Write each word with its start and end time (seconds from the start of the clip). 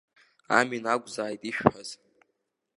Амин 0.57 0.83
ақәзааит 0.93 1.41
ишәҳәаз. 1.49 1.89